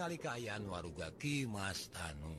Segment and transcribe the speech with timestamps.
[0.00, 2.32] ningali keayaan waruga Kimas Tanu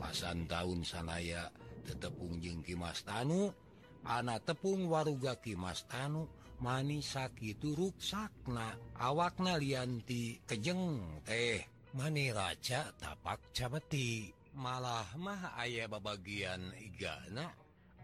[0.00, 1.52] alasan tahun sanaya
[1.84, 3.52] tetepung jeng Kimas Tanu
[4.00, 6.24] anak tepung waruga Kimas Tanu
[6.64, 11.68] manis sakit turuk sakna awakna lianti kejeng teh.
[11.92, 17.52] Maniraca tapak cabeti malah mah ayah babagian igana.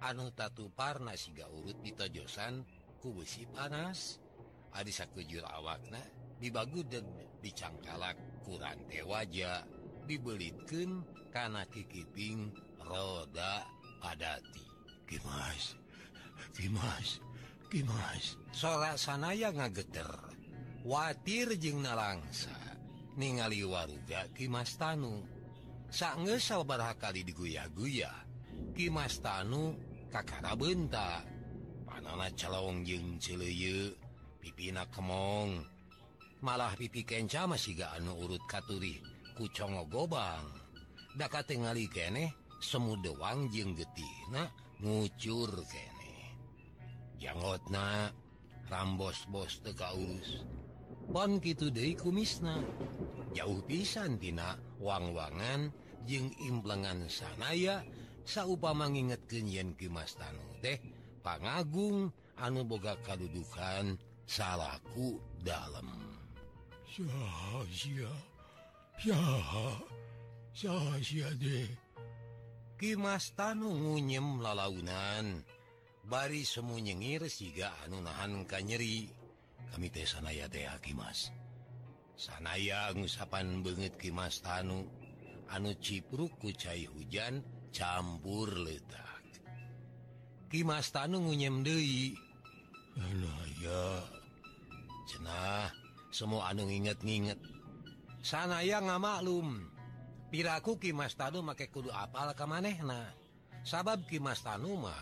[0.05, 2.60] Anu tatu parna siga urut ditojosan
[3.01, 4.21] ku besi panas.
[4.77, 6.05] Adi sakujur awakna
[6.37, 6.85] dibagu
[7.41, 9.62] dicangkalak kurante wajah
[10.09, 12.51] dibelitkan karena kikiping
[12.83, 13.66] roda
[14.01, 14.65] padati.
[15.09, 15.73] Kimas
[16.52, 17.09] Kimas
[17.69, 18.37] Kimas.
[18.52, 20.09] Sora sanaya ngageter
[20.84, 22.52] watir jeng nalangsa
[23.16, 25.24] ningali warga Kimas Tanu.
[25.88, 28.13] Sange sabar kali diguya-guya
[28.76, 29.73] Kimas Tanu
[30.13, 31.24] kakara benta.
[31.88, 33.96] Panana calong jeng cileyu
[34.41, 35.77] pipina kemong.
[36.45, 38.99] malah pipi kenca masih anu urut katuri
[39.35, 40.47] kucongo gobang.
[41.19, 44.47] Daka tingali kene semu dewang jeng getina
[44.79, 46.15] ngucur kene.
[47.19, 48.15] Janggotna
[48.69, 50.45] rambos bos teka urus
[51.09, 52.61] pon gitu deh kumisna
[53.33, 55.73] jauh pisan tina wang-wangan
[56.05, 57.81] jeng implengan sanaya
[58.29, 60.77] saupama nginget kenyian kimas tanu teh
[61.25, 63.97] pangagung anu boga kadudukan
[64.28, 66.07] salaku dalam
[66.99, 67.04] 下
[67.71, 68.03] 雪，
[68.99, 69.15] 下
[70.50, 70.66] 下
[70.99, 71.71] Asia deh
[72.75, 75.47] Kimas ngunyem lalaunan
[76.03, 79.06] bari semu nyengir siga anu nahan ka nyeri
[79.71, 81.31] kami teh sanaya teh Kimas.
[82.19, 84.82] Sanaya ngusapan banget Kimas tanu.
[85.54, 89.22] Anu cipruk ku cai hujan campur letak.
[90.50, 92.19] Kimas tanu ngunyem Dewi
[95.06, 97.38] cenah semua anu nginget-nginget
[98.22, 99.70] sana ya maklum.
[100.28, 103.16] Piraku Kimas Tanu make kudu apal ke manehna
[103.64, 104.92] sabab Kimas Tanuma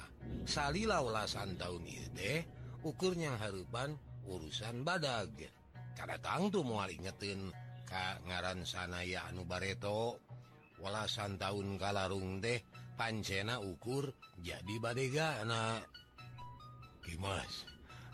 [0.47, 1.83] salila ulasan tahun
[2.15, 2.47] teh
[2.87, 5.35] ukurnya harupan urusan badag.
[5.99, 7.51] Kada tangtu moal ingetin
[7.91, 10.23] ka ngaran sanaya anu bareto.
[10.77, 12.61] Walasan tahun kalarung deh
[13.01, 14.13] pancena ukur
[14.45, 15.89] jadi badega anak
[17.01, 17.65] Kimas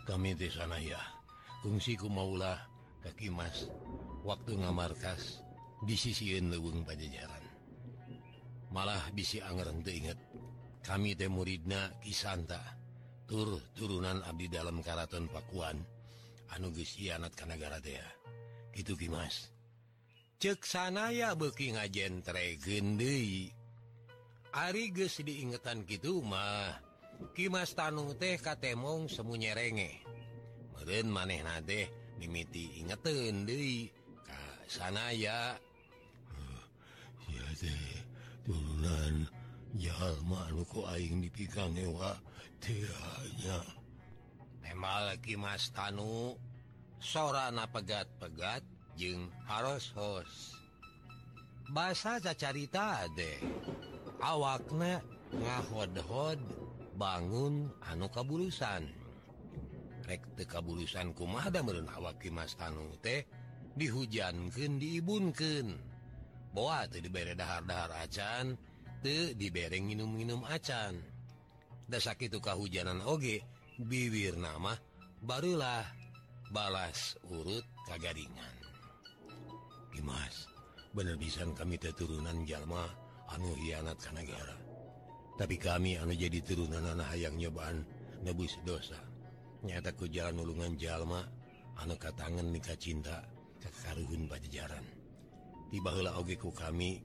[0.07, 0.99] kami di sana ya
[1.59, 2.72] kungsiku maulah
[3.03, 3.67] kaki Mas
[4.23, 5.43] waktu ngamarkas
[5.83, 7.43] di sisiin leweng Pajajaran.
[8.71, 10.17] Malah bisi Angerente inget
[10.81, 12.63] kami teh muridna Kisanta
[13.27, 15.77] tur turunan Abdi dalam Karaton Pakuan
[16.55, 18.07] anuges hianat Kanagara Dea
[18.73, 19.51] gitu Ki Mas.
[20.41, 22.19] Cek sanaya beki ngajen
[24.53, 26.77] ari geus diingetan gitu mah
[27.33, 30.03] Kimas Tanung teh katemong semuanya renge
[30.75, 31.87] meren maneh na deh
[32.17, 33.45] mimiti ingeten
[34.23, 35.41] ka sanaya ya.
[36.33, 36.63] Ah,
[38.43, 39.29] turunan
[40.69, 42.13] ku Aing dipikang ewa
[42.61, 43.59] tidaknya
[44.63, 46.37] memang lagi Mas Tanu.
[47.03, 48.63] Sorana pegat-pegat
[48.95, 50.55] jeung harus hos.
[51.67, 53.43] Bahasa cacarita deh.
[54.23, 55.03] Awakna
[55.35, 56.39] ngahodhod
[56.95, 59.02] bangun anu kabulusan
[60.45, 63.25] kabulusan kumada meureun awak Mas Tanu teh?
[63.73, 65.67] Dihujanken diibunken
[66.53, 68.53] Boa tuh diberre dahar-dahar acan
[69.01, 71.01] teu dibereng minum-minum acan.
[71.89, 73.41] Dasak itu kahujanan oge
[73.81, 74.77] bibir nama
[75.17, 75.81] barulah
[76.53, 78.55] balas urut kagaringan.
[79.89, 80.45] Dimas
[80.93, 82.85] bener pisan kami keturunan Jalma
[83.33, 84.63] anu hianat ke negara
[85.33, 87.81] tapi kami anu jadi turunan anak hayang nyobaan
[88.21, 88.97] nebus dosa.
[89.63, 91.23] nyataku jalan ulungan Jalma
[91.79, 93.23] anuka tangan nikah cinta
[93.63, 94.83] kekaruhun Bajajaran
[95.73, 96.99] oge ogeku kami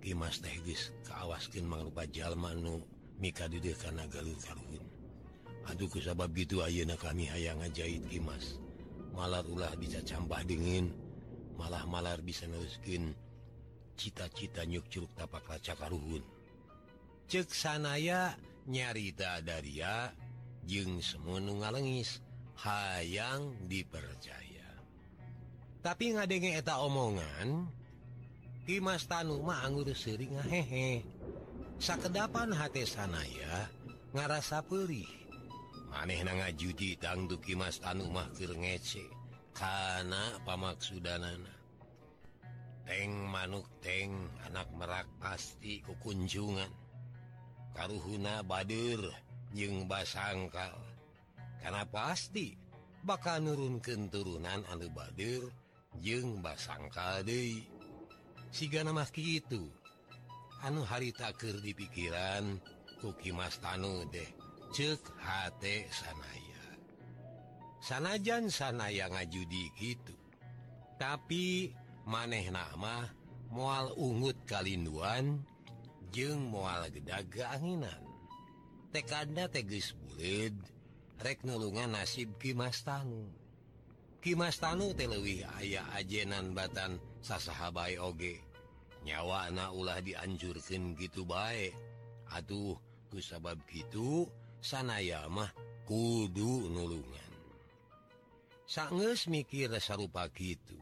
[0.00, 2.82] Kimas tehgis kaawaskeun mangrupa Jalmanu
[3.16, 4.84] Mika did karena karuhun.
[5.66, 8.58] Aduh Aduhku sabab gitu Ayeuna kami hayang ngajahit Kimas
[9.16, 10.92] malar ulah bisa campah dingin
[11.56, 13.16] malah malar bisa neruskin
[13.96, 16.20] cita-cita nyuk Curug tapak raca karuhun.
[17.26, 18.36] Cek sanaya
[18.68, 20.12] nyarita Daria
[20.66, 22.18] Jung semua ngalengis
[22.58, 24.66] hayang dipercaya.
[25.80, 27.70] Tapi ngadenge eta omongan
[28.66, 31.06] Kimas Tanuma anggur sering ngahehe
[31.78, 33.70] sakedapan H sanaya
[34.10, 35.06] ngarasa perih
[35.86, 36.34] maneh na
[36.98, 39.06] tangtu Kimas tangdu Kimas keur ngece
[39.54, 41.54] karena pamaksudanana
[42.86, 46.70] Teng manuk teng anak merak pasti kekunjungan
[47.74, 50.74] karuhuna Badur jeung basangkal
[51.62, 52.54] karena pasti
[53.06, 55.46] bakal nurunken turunan Anu Badir?
[55.96, 57.64] Jeung basangkade
[58.52, 59.64] siga nama itu
[60.60, 62.60] anu haritaker di pikiran
[63.00, 64.28] Kuki Mas Tanu deh
[64.76, 65.56] cek H
[65.88, 66.64] sanaya.
[67.80, 70.16] Sanajan sanaya ngajudi gitu
[71.00, 71.72] tapi
[72.04, 73.08] maneh nama
[73.48, 75.40] mual ungut kalinduan
[76.12, 78.15] jeung mual gedaga anginan.
[78.96, 80.56] tekadnya teges bulid
[81.20, 83.28] reknulungan nasib Kimas Tanu.
[84.24, 88.40] Kimas Tanu telewih ayah ajenan Batan sasahabai oge.
[89.04, 91.76] Nyawa anak ulah dianjurkan gitu baik
[92.32, 92.80] Aduh
[93.12, 94.32] ku sabab gitu
[94.64, 95.52] sanayamah
[95.84, 97.32] kudu nulungan.
[98.64, 100.80] Sanges mikir sarupa gitu.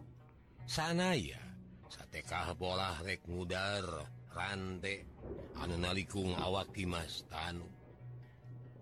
[0.70, 1.42] Sanaya
[1.90, 5.02] satekah bola rek mudar rantai
[5.58, 7.83] anu nalikung awak Kimas Tanu.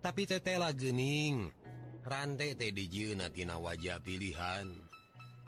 [0.03, 1.47] tapi tetela Gening
[2.03, 4.67] rantai Tdjnatina wajah pilihan.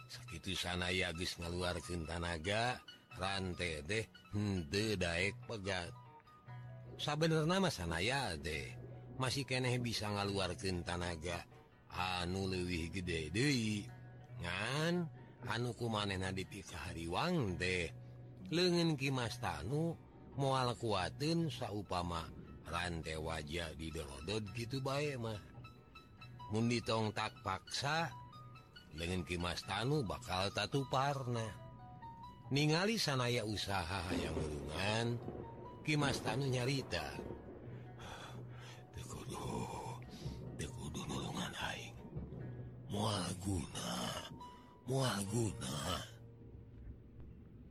[0.07, 2.79] Segitu sana yagus ngaluarkan tanaga
[3.19, 5.91] rantai deh hende Daek pegat.
[6.95, 8.71] Sabener nama sanaya deh
[9.19, 11.43] masih keeh bisa ngaluarkan tanaga.
[11.95, 13.51] Anu lewih gede De
[14.43, 15.07] ngan
[15.47, 17.87] anuku maneh dipikahariwang deh
[18.51, 19.95] lengen Kimas Tanu
[20.35, 22.44] mual kuatin saupama
[22.75, 25.39] kante wajah didodot gitu baik mah.
[26.51, 28.11] Mundi tongtak paksa
[28.91, 31.47] dengan Kimas Tanu bakal tatu parna.
[32.51, 35.23] Ningali sanaya usaha yang hubungan
[35.87, 37.15] Kimas Tanu nyarita.
[42.95, 43.91] Muaguna
[44.87, 45.99] muaguna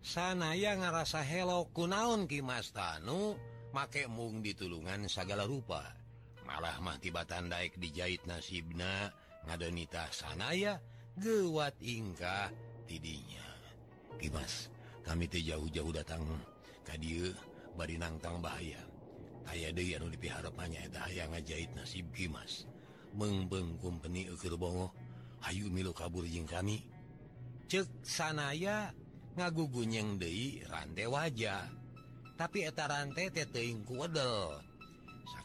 [0.04, 3.40] sanaya ngarasa hello kunaon Kimas Tanu?
[3.74, 5.81] make mung ditulungan segala rupa.
[6.46, 9.10] Malah mahkibatan Daik dijahit nasibna
[9.50, 10.78] ngadonita sanaya
[11.18, 12.54] gewat ingkah
[12.86, 13.44] tidinya.
[14.22, 14.70] Kimas
[15.02, 16.24] kami tuh jauh-jauh datang
[16.86, 17.34] tadi
[17.74, 18.80] bari nangtang bahaya.
[19.44, 22.64] Aya De yang dipiharapannya aya ngajahit nasib Dimas
[23.12, 24.96] mengbengkum peni Bongo
[25.44, 26.80] Ayu milu kabur jing kami.
[27.68, 28.96] Cek sanaya
[29.36, 31.83] ngagugunyeng Dei rantai wajah.
[32.34, 34.58] tapi etarante teteing kudel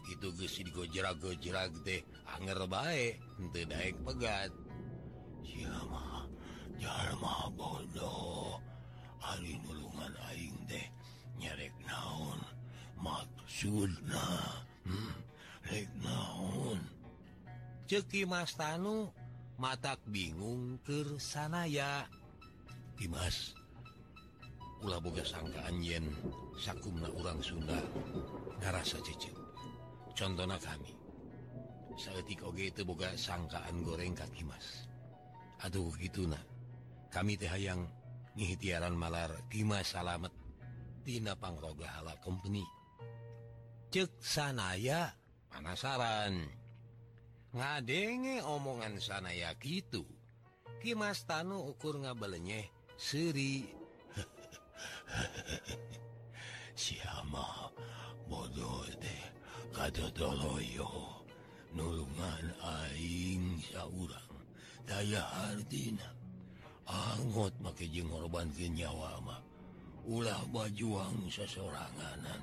[0.09, 0.25] sakit
[0.65, 4.53] digojrag-gojrag teh anger baik ente naik pegat.
[5.45, 6.25] Siapa
[6.81, 8.57] Jalma bodoh.
[9.21, 10.87] Ali nulungan aing teh
[11.37, 12.41] nyerek naon?
[12.97, 14.27] Maksudna
[14.89, 15.13] hmm,
[15.69, 16.81] rek naon?
[17.85, 19.13] Ceki Mas Tanu
[19.61, 22.09] matak bingung ke sanaya.
[22.97, 23.58] Dimas
[24.85, 26.07] ulah boga sangkaan yen
[26.59, 27.79] sakumna urang Sunda
[28.63, 29.35] ngarasa cece
[30.15, 30.95] contohna kami
[31.99, 34.87] sayatik oge itu boga sangkaan goreng kaki mas
[35.63, 36.43] aduh gitu nah
[37.11, 37.89] kami teh hayang
[38.39, 40.31] ngihitiaran malar Tima salamet
[41.03, 42.63] Tina pangroga hala company.
[43.89, 45.09] Cek sanaya
[45.49, 46.37] penasaran
[47.57, 50.05] ngadenge omongan sanaya gitu
[50.85, 52.69] Kimas Tanu ukur ngabelenyeh
[53.01, 53.65] Seri
[59.79, 60.91] katotoloyo
[61.71, 64.35] nulungan aing saurang
[64.83, 66.11] daya hartina
[66.83, 69.39] anggot make jeung ngorban ke nyawa mah.
[70.03, 72.43] Ulah bajuang sesoranganan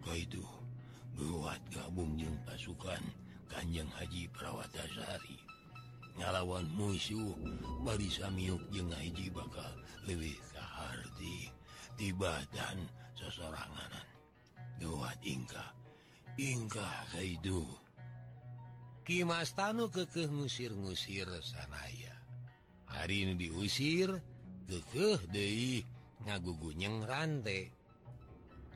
[0.00, 0.40] kaitu
[1.12, 3.04] buat gabung jeung pasukan
[3.52, 5.36] Kanjeng Haji Prawatasari.
[6.16, 7.36] Ngalawan musuh
[7.84, 9.76] bari miuk jeung Haji bakal
[10.08, 11.52] leuwih kaharti
[12.00, 14.08] tibatan sesoranganan
[14.80, 15.81] buat ingkah.
[16.40, 17.68] Inggah Haidu
[19.04, 22.16] Kimas Tanu kekeh ngusir-ngusir sanaya.
[22.88, 24.16] Hari ini diusir
[24.64, 25.84] kekeh deui
[26.24, 27.68] ngagugunyeng rantai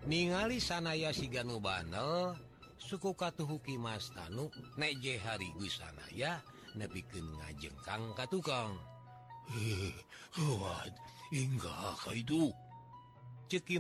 [0.05, 2.37] ningali sanaya si Banel
[2.77, 6.45] suku Katuhu Kimas Tanu neje harigu sanaya
[6.77, 8.77] nebikin ngajengkang ka tukang.
[9.57, 9.97] Eh,
[11.41, 12.53] Inggah Haidu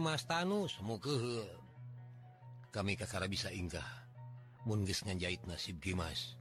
[0.00, 1.18] Mastanu Tanu semoga
[2.76, 4.04] kami kakara bisa inggah
[4.68, 6.36] mungis ngajahit nasib Dimas.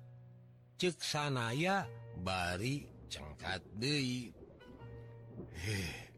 [0.75, 1.87] Cek sanaya
[2.19, 4.27] bari cengkat De
[5.63, 6.11] eh,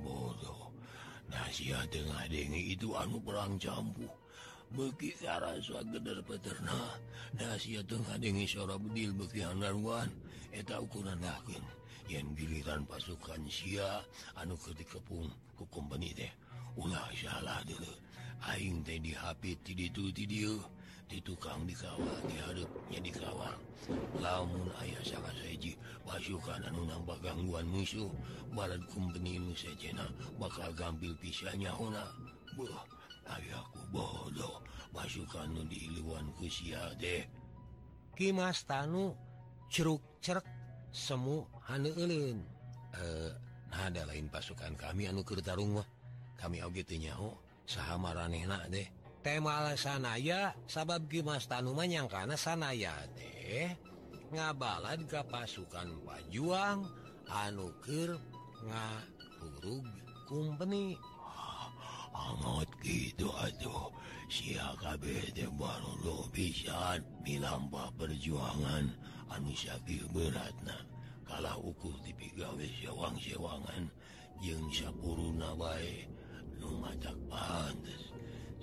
[0.00, 0.72] bodoh.
[1.28, 4.08] Nasihat tengah dengi itu anu perang jambu.
[4.72, 6.96] Beki rasa geder peterna.
[7.36, 10.08] Nasihat tengah dengi suara bedil beki handarwan
[10.56, 11.60] eta ukuran yakin.
[12.08, 14.00] Yang giliran pasukan sia
[14.40, 16.32] anu ketikepung ku kompeni teh
[16.80, 18.13] ulah salah dulu.
[18.42, 19.14] Aing teh di
[19.74, 20.58] ditu ti itu
[21.04, 23.54] di tukang dikawal dihadapnya dikawal.
[24.18, 28.08] Lamun ayah sangat seji pasukan anu nambah gangguan musuh.
[28.50, 30.08] Barat kumpeni nu sejena
[30.40, 32.02] bakal gampil pisahnya hona
[32.54, 32.70] Buh,
[33.28, 34.62] ayahku bodoh.
[34.94, 37.26] Pasukan nu dihiluan kusia deh.
[38.14, 39.12] Kimas Tanu
[39.66, 40.46] ceruk cerek
[40.94, 41.90] semu hane
[42.94, 43.30] eh,
[43.74, 45.82] ada lain pasukan kami anu kertarung
[46.38, 47.43] kami au teu nyaho.
[47.64, 48.86] sama ranehna deh
[49.24, 53.72] tema sanaya sabab Gimas Tanuman yang karena sanaya deh
[54.32, 56.84] ngabalan ke pasukan pajuang
[57.28, 58.16] anukir
[58.64, 59.86] ngahurug
[60.28, 61.68] company ah,
[62.12, 63.92] angot gitu aduh.
[64.24, 65.04] Siakab
[65.60, 68.88] baru lo bisa milampa perjuangan
[69.30, 70.74] anusaki beratna.
[71.28, 73.92] Kalau ukur dipigawe sewang-sewangan.
[74.42, 76.10] Yang sapuruna baik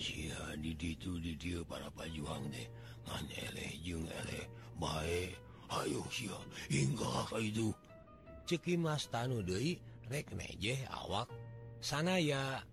[0.01, 0.33] si
[0.81, 2.67] itu di dia para pajuang deh
[4.81, 6.37] baikyo
[7.39, 7.69] itu?
[8.49, 9.79] Ceki Mas Tanu rek
[10.09, 11.29] reknejeh awak.
[11.79, 12.65] Sanaya.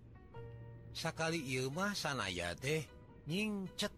[0.91, 2.83] Sakali sakali mah sanaya teh
[3.29, 3.93] nyingcet.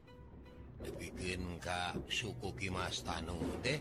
[0.81, 3.79] Dibikin Ka suku kimas Tanu deh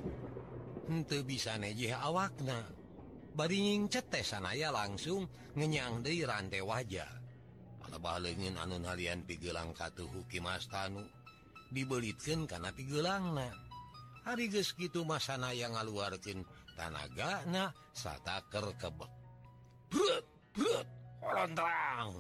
[0.88, 2.64] untuk bisa nejeh awakna.
[3.37, 5.28] Bari nyingcet teh sanaya langsung
[5.59, 7.19] ngenyang deui rantai wajah.
[7.99, 10.06] legin anun harian pigelang katuh
[10.38, 11.02] mastanu
[11.70, 13.49] dibelitkan karena pigelangna.
[14.20, 16.44] Hari geus gitu masana yang ngaluarkan
[16.76, 19.12] tanagana sataker kebek.
[21.30, 22.14] Terang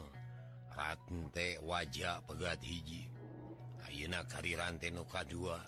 [0.70, 3.04] Rante wajah pegat hiji.
[3.84, 5.60] Ayeuna kari rante nuka dua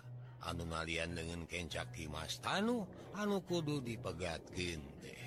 [0.49, 5.22] anu harian dengan kencak Kimas Tanu anu kudu dipegat teh.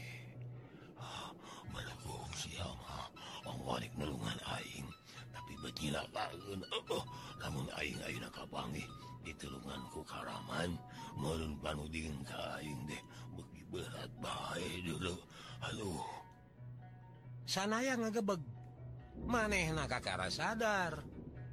[3.97, 4.87] nulungan Aing.
[5.33, 6.01] Tapi benya
[6.71, 7.03] oh, oh.
[7.41, 7.97] namun Aing
[8.29, 8.85] Kabangi
[9.25, 10.77] ditulunganku Karaman.
[11.17, 13.03] Melun ka kaing deh.
[13.33, 15.15] Begi berat baik dulu.
[15.63, 16.15] Halo
[17.45, 18.41] sanaya ngagebeg.
[19.25, 20.99] Maneh nakakara sadar.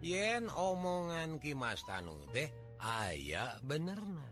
[0.03, 2.51] Yen omongan Kimas Tanu teh
[2.83, 4.27] aya benerna.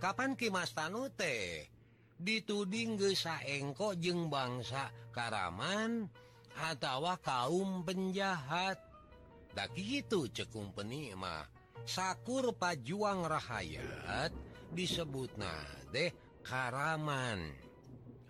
[0.00, 1.68] Kapan Kimas Tanu teh?
[2.16, 6.08] Dituding gesa engko jeng bangsa Karaman.
[6.56, 11.48] atawa kaum penjahattah gitu cekung penimah
[11.82, 14.30] Sakur pajuang rahayat
[14.70, 17.54] disebut nah deh Karaman.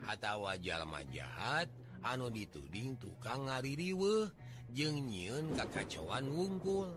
[0.08, 1.68] Atawa jalma jahat
[2.04, 4.32] anu dituding tukang ngaririwe
[4.72, 6.90] jeng nyiun kakacauan wungkul.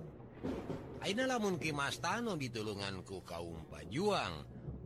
[1.04, 4.44] Aina lamun kimastano ditulunganku kaum pajuang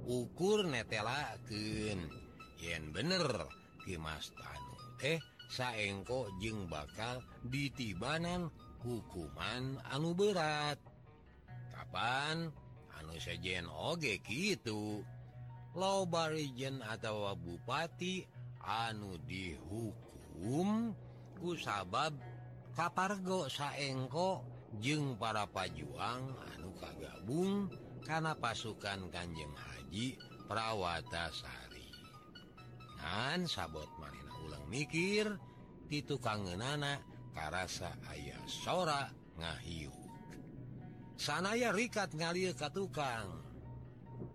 [0.09, 1.99] ukur netelaken
[2.59, 3.45] yen bener
[3.85, 8.53] kimastano teh saengko jeung bakal ditibanan
[8.85, 10.77] hukuman anu berat.
[11.73, 12.53] Kapan?
[12.95, 15.01] Anu sejen oge gitu
[15.73, 18.25] lobarijen atau Bupati
[18.63, 20.93] anu dihukum
[21.39, 22.13] ku sabab
[22.75, 24.43] kapargo saengko
[24.83, 27.71] jeung para pajuang anu kagabung
[28.03, 31.89] karena pasukan Kanjeng Haji Prawatasari
[32.99, 34.18] Nan sabot man
[34.69, 35.35] mikir
[35.89, 36.61] itu kangen
[37.33, 39.09] karasa ayah sora
[39.41, 39.93] ngahiu.
[41.19, 43.43] Sanaya rikat ngalir ka tukang.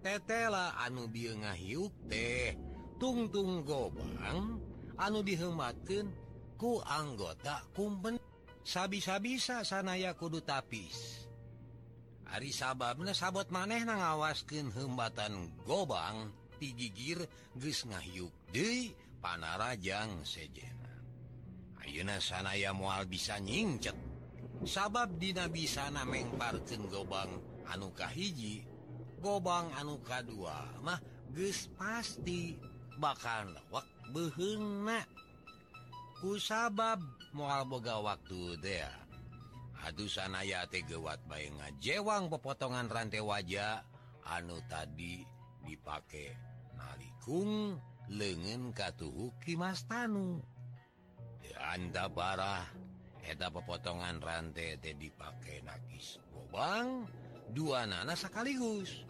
[0.05, 2.53] Tetela anu bi ngahiuk teh
[3.01, 4.61] tungtung gobang
[4.97, 6.13] anu dihemaken
[6.61, 8.21] ku anggota kumpen
[8.65, 11.29] sabi-sabisa sanaya kudu tapis.
[12.33, 17.21] Ari sababna sabot maneh na ngawasken hembatan gobang tigigir
[17.61, 20.77] ges ngahiuk deui Panarajang sejen.
[21.81, 23.97] Ayeuna sanaya moal bisa nyingcet
[24.65, 27.29] sabab Dina bisa mengparken gobang
[27.69, 28.65] anuka hiji
[29.21, 31.01] gobang anuka dua mah
[31.37, 32.57] geus pasti
[32.97, 35.05] bakal lewak behena
[36.21, 37.01] ku sabab
[37.37, 38.93] moal boga waktu dea
[39.85, 43.85] aduh sanaya tegewat bae ngajewang pepotongan rantai wajah
[44.25, 45.21] anu tadi
[45.61, 46.33] dipakai
[46.73, 47.77] nalikung
[48.09, 50.43] lengen katuhu Kimas Tanu.
[51.65, 52.67] Anda parah
[53.25, 57.09] eta pepotongan rantai teh dipakai nakis gobang
[57.57, 59.01] dua nana sekaligus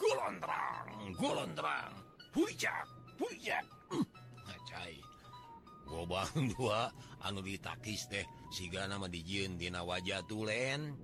[0.00, 1.92] golondrang golondrang
[2.32, 2.88] hujak
[3.20, 4.06] hujak hmm,
[4.48, 4.96] ngacai.
[5.84, 6.88] Gobang dua
[7.22, 8.24] anu ditakis teh.
[8.48, 10.96] Siga nama dijieun dina wajah tulen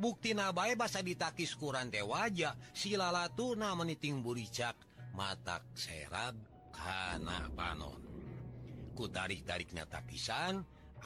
[0.00, 2.56] bukti nabae basa ditakis ku rantai wajah.
[2.72, 4.89] Silala tuna meniting buricak.
[5.16, 6.36] matak serab
[6.74, 8.00] karena panon.
[8.96, 10.02] Ku tarik-tarik nyata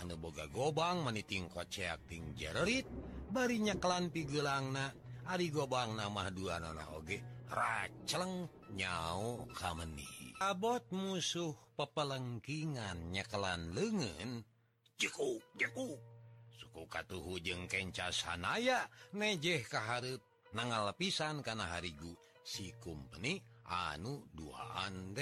[0.00, 2.87] anu boga gobang meniting koceakting jerit
[3.30, 4.90] barinya kelan pigelangna
[5.25, 7.16] Ari gobang nama dua nana oge
[7.49, 8.44] racleng
[8.76, 14.44] nyau kameni abot musuh pepelengkingan nyekelan lengan
[15.00, 15.96] cukup cukup
[16.52, 18.84] suku katuhu jeng kenca sanaya
[19.16, 20.20] nejeh kaharep
[20.52, 22.12] nangal pisan karena harigu
[22.44, 25.16] si kumpeni anu duaan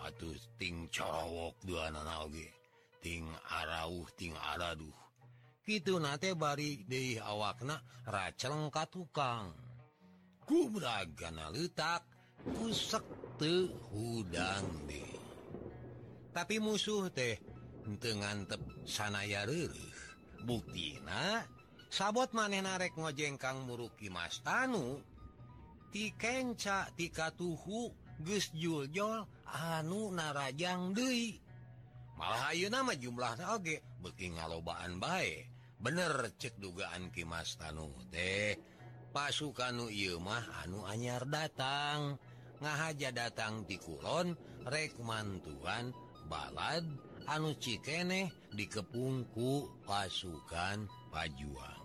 [0.00, 1.56] atuhting cowok
[3.00, 4.96] ting arauh ting araduh.
[5.64, 9.56] Gitu nate bari deui awakna racelengka tukang
[10.44, 12.04] kubragana letak
[12.44, 13.04] pusek
[13.40, 15.14] te hudang deh
[16.34, 17.38] tapi musuh teh
[18.18, 20.02] ngantep sanaya reureuh.
[20.44, 21.40] Buktina
[21.88, 25.00] sabot maneh narek ngojengkang muruki Mas Tanu
[25.94, 27.94] tikencatikatuhu
[28.26, 31.38] Juljol anu narajang deui.
[32.18, 35.46] Malah ayeuna mah jumlahna Oge beuki ngalobaan bae.
[35.78, 38.58] Bener cek dugaan Ki Mas Tanu teh.
[39.14, 39.86] Pasukanu
[40.18, 42.18] mah anu anyar datang.
[42.62, 44.34] Ngahaja datang di Kulon
[44.66, 45.90] rek mantuan
[46.30, 46.86] balad
[47.26, 51.82] anu Cikeneh dikepungku pasukan Pajuang.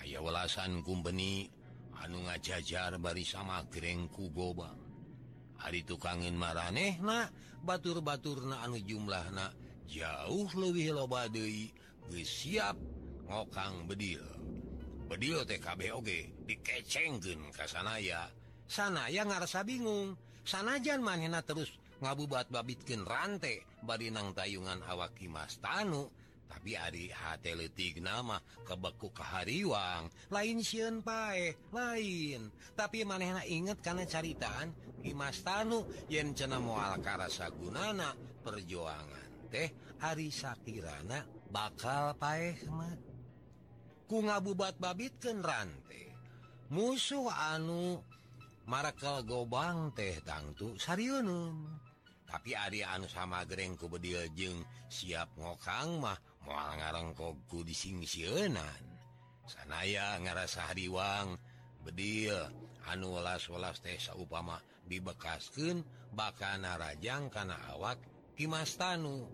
[0.00, 1.48] Aya welasan kumpeni
[2.04, 4.76] anu ngajajar bari sama grengku goba
[5.64, 7.32] hari tukangin maraneh na
[7.64, 9.48] batur-batur na anu jumlah na
[9.88, 11.72] jauh lebih loba Dei
[12.20, 12.76] siap
[13.24, 14.20] ngokang bedil.
[15.08, 16.08] Bedil TKBOG
[16.44, 18.28] dikecengkeun kasanaya
[18.68, 19.24] sanaya.
[19.24, 21.72] Ngarasa bingung sanajan manena terus
[22.04, 26.12] ngabubat babitkin rantai barinang tayungan awak Kimas Tanu
[26.48, 32.48] tapi Ari hatitik nama kebeku kehariwang lain siun pae lain.
[32.72, 34.72] Tapi manehna inget karena caritaan
[35.04, 39.68] Imas Tanu yen cena mual Karasagunana perjuangan teh
[40.00, 41.20] Ari Shakirana
[41.52, 42.96] bakal paehmat
[44.08, 46.12] ku ngabubat babit ke rantai
[46.72, 48.00] musuh anu
[48.64, 51.68] Markel gobang teh tangtu Sarunun
[52.24, 58.84] tapi Ari anu sama Grengku bedil jeng siap ngokang mah mual ngarang koku disingsiunan
[59.48, 61.36] sanaya ngarasa hariwang
[61.84, 62.36] bedil
[62.84, 65.80] welas-welas teh saupama dibekaskeun
[66.12, 67.96] bakal narajang kana awak
[68.34, 69.30] Kimas Tanu.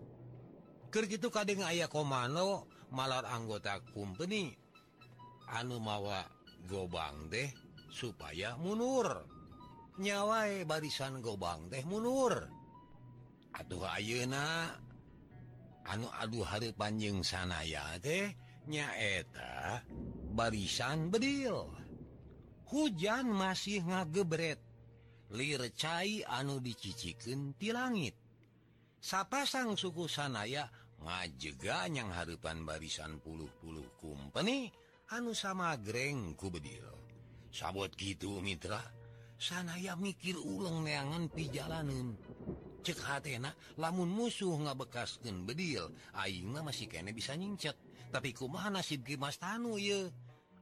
[0.93, 4.53] Kerkitu kadang ayah komando malar anggota company
[5.49, 6.21] anu mawa
[6.69, 7.49] gobang deh
[7.89, 9.25] supaya munur.
[9.97, 12.45] Nyawai barisan gobang teh munur.
[13.57, 14.69] Aduh Ayeuna
[15.91, 18.31] anu aduh hari panjang sanaya teh
[18.71, 19.83] nyaeta
[20.31, 21.67] barisan bedil.
[22.71, 24.63] Hujan masih ngagebret.
[25.35, 28.15] Lir cai anu diciciken ti langit.
[29.03, 30.71] Sapasang suku sanaya
[31.03, 34.71] ngajega yang harapan barisan puluh-puluh kumpeni
[35.11, 36.87] anu sama greng ku bedil.
[37.51, 38.79] Sabot gitu Mitra.
[39.41, 42.15] Sanaya mikir ulung neangan pijalanan
[42.81, 47.77] cek hatna lamun musuh nggak bekasken bedil Aingmah masih kene bisa nyincet.
[48.11, 50.11] Tapi kumaha nasib Gimas Tanu ye?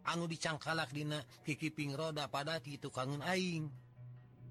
[0.05, 3.71] Anu dicangkalak Dina kikiping roda pada gitu kangen Aing.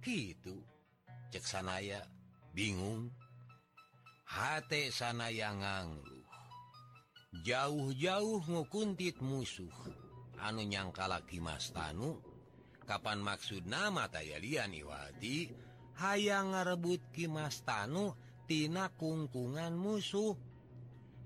[0.02, 0.58] Gitu
[1.30, 2.02] cek sanaya
[2.56, 3.12] bingung.
[4.28, 6.18] Hate sanaya nganggu
[7.32, 9.72] jauh-jauh ngukuntit musuh.
[10.38, 12.18] Anu nyangkalak Gimas Tanu.
[12.88, 15.67] Kapan maksud nama tayalian Iwati?
[15.98, 20.38] hayang ngarebut Kimas Tanutina kungkungan musuh.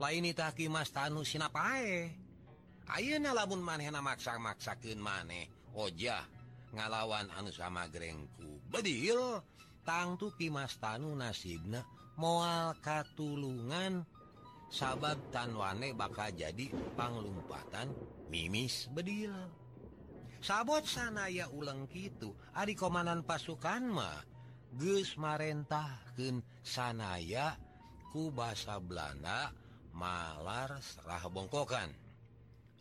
[0.01, 2.11] Lain itah Kimas Tanu Sinapae
[2.91, 5.47] Ayeuna lamun manehna maksa-maksakeun maneh.
[5.73, 8.61] Ojah oh, ngalawan anu sama grengku.
[8.69, 9.41] Bedil
[9.87, 11.87] tangtu Kimas Tanu nasibna
[12.19, 14.05] moal katulungan.
[14.73, 17.93] Sabab tanwane bakal jadi panglumpatan
[18.33, 18.89] mimis.
[18.89, 19.33] Bedil.
[20.43, 24.32] Sabot sanaya uleng gitu Ari komandan pasukan mah.
[25.21, 27.61] marentahken sanaya
[28.09, 29.53] ku bahasa Belanda
[29.93, 31.93] malar serah bongkokan.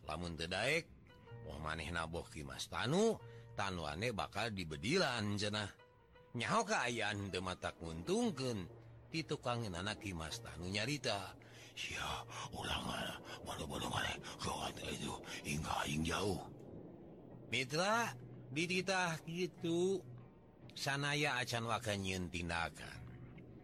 [0.08, 0.88] Lamun tedaek
[1.44, 3.20] mau maneh naboh Kimas Tanu
[3.52, 5.68] tanuane bakal dibedilan jenah.
[6.32, 8.64] Nyaho kaayaan de mata nguntungkeun
[9.12, 11.36] di tukangin anak Kimas Tanu nyarita.
[11.72, 12.04] Sia,
[12.52, 13.16] ulama,
[13.48, 13.88] bodoh -bodoh
[14.92, 16.40] itu, hingga jauh.
[17.48, 18.12] Mitra
[18.52, 20.04] dititah gitu.
[20.72, 22.02] sanaya acan wakan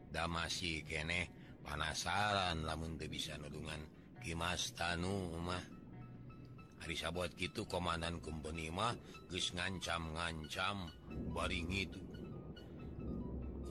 [0.08, 1.28] da masih keneh
[1.60, 3.80] panasaran lamun bisa nudungan
[4.18, 5.62] Kimas tanu mah.
[6.78, 8.94] Hari sabot gitu Komandan Kumpenimah
[9.30, 10.88] geus ngancam-ngancam
[11.34, 12.02] baring itu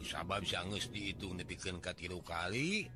[0.06, 1.36] sabab sangus dihitung
[1.82, 2.88] ka tilu kali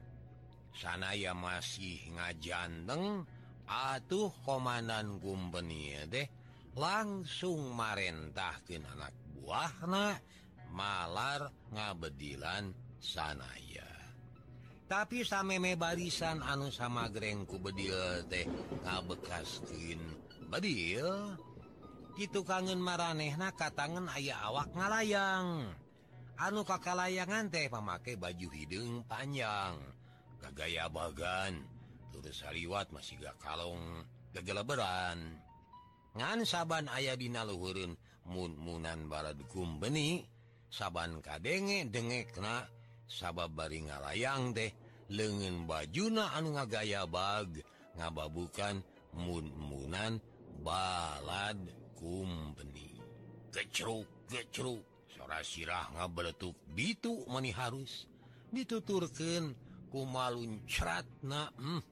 [0.71, 3.25] sanaya masih ngajanteng
[3.67, 6.27] atuh Komandan Kumpeni deh
[6.75, 10.21] langsung marentahkin anak buahna
[10.69, 13.89] malar ngabedilan sanaya.
[14.85, 18.45] Tapi sameme barisan anu sama grengku bedil teh
[18.85, 19.99] ngabekaskin
[20.47, 21.35] bedil.
[22.15, 25.73] Gitu kangen maranehna katangan ayah awak ngalayang.
[26.37, 29.79] Anu kakak layangan teh memakai baju hidung panjang
[30.41, 31.61] gagaya bagan
[32.11, 35.37] terus saliwat masih gak kalong gagala beran
[36.17, 37.95] ngan saban ayah dinaluhurun
[38.31, 40.23] munmunan Barat kumbeni
[40.71, 42.63] saban kadenge dengekna
[43.11, 44.71] sabab bari ngalayang deh
[45.11, 47.59] lengen bajuna anu ngagaya bag
[47.99, 48.79] ngababukan
[49.11, 50.23] munmunan
[50.63, 51.59] balad
[51.99, 52.95] kumbeni
[53.51, 54.79] kecruk kecruk
[55.11, 58.07] sora sirah ngabeletuk bitu meni harus
[58.55, 59.51] dituturken
[59.91, 61.83] kumaluncratna hmm,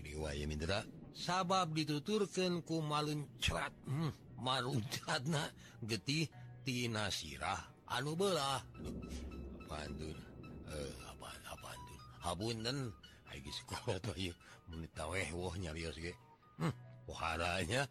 [0.00, 0.80] riwaya Mindra
[1.12, 4.31] sabab dituturken kumalun cerat hmm.
[4.42, 5.46] marutna
[5.86, 7.62] getihtina sirah.
[7.86, 8.58] Anu belah
[9.70, 10.18] Bandun.
[10.68, 11.02] Eh,
[12.22, 12.94] Habunten
[15.58, 17.90] nyariosharaanya hmm,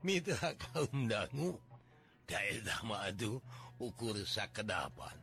[0.06, 1.58] Mitra kaum dangu
[2.30, 3.42] daerah madu
[3.82, 5.18] ukur sakedapan.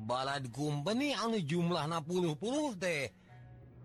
[0.00, 3.14] Balad kumpeni anu jumlah na puluh-puluh teh.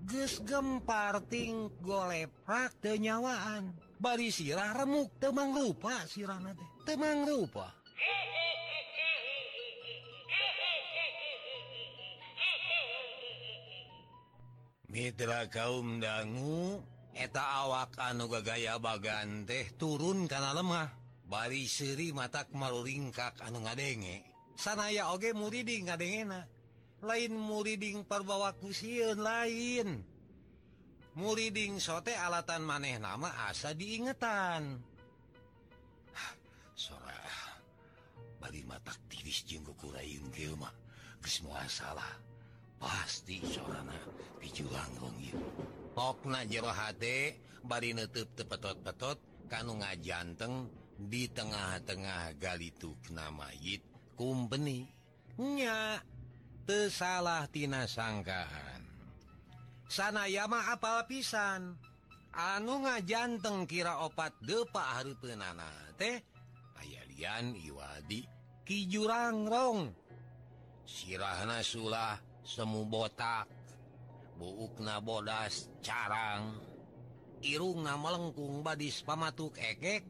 [0.10, 6.70] Ges gemparting golep praktenyawaan bari sirah remuk temang rupa sirah teh.
[6.86, 7.74] Temang rupa.
[14.96, 16.80] Mitra kaum dangu
[17.12, 20.88] eta awak anu gagaya bagan teh turun karena lemah.
[21.26, 24.22] Bari Seri matak malingkak anu ngadenge.
[24.56, 26.48] Sanaya oge muriding ngadengena.
[27.04, 30.15] Lain muriding perbawaku siun lain.
[31.16, 34.84] muliding sote alatan maneh nama asa diingetan.
[38.66, 39.46] Mata geus
[41.26, 42.14] semua salah.
[42.76, 43.42] Pasti
[45.96, 46.72] okna jero
[47.66, 49.18] bari nutup tepetot-petot
[49.50, 53.82] kanu ngajanteng di tengah-tengah galituk namayit
[54.20, 56.00] kumpeninya
[56.68, 58.75] tesalahtina sangkaan
[59.86, 61.78] sanayama apal pisan
[62.36, 66.20] anu ngajanteng kira opat depa Har penana teh.
[66.76, 68.28] Ayalian Iwadi
[68.66, 69.94] Kijurangrong
[70.84, 73.48] sirahna Sulah semu botak.
[74.36, 76.60] Buukna bodas carang.
[77.40, 80.04] Irungna melengkung badis pamatuk ekek.